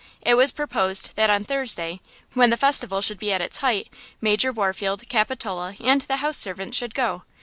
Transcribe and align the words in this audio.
It 0.23 0.33
was 0.33 0.51
proposed 0.51 1.15
that 1.15 1.29
on 1.29 1.43
Thursday, 1.43 2.01
when 2.33 2.49
the 2.49 2.57
festival 2.57 3.01
should 3.03 3.19
be 3.19 3.31
at 3.31 3.39
its 3.41 3.57
height, 3.57 3.87
Major 4.19 4.51
Warfield, 4.51 5.07
Capitola 5.09 5.75
and 5.79 6.01
the 6.01 6.17
house 6.17 6.39
servants 6.39 6.75
should 6.75 6.95
go. 6.95 7.21